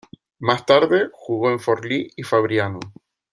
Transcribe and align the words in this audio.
Más 0.47 0.63
tarde, 0.65 1.11
jugó 1.13 1.51
en 1.51 1.59
Forlì 1.59 2.09
y 2.15 2.23
Fabriano. 2.23 2.79